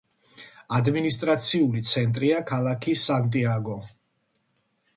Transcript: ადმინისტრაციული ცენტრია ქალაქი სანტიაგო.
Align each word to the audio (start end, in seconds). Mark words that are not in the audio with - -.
ადმინისტრაციული 0.77 1.83
ცენტრია 1.91 2.41
ქალაქი 2.55 2.97
სანტიაგო. 3.05 3.79